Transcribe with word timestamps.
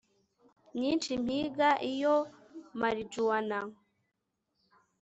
myinshi 0.75 1.11
mpinga 1.23 1.69
iyo 1.91 2.15
marijuwana 2.79 3.57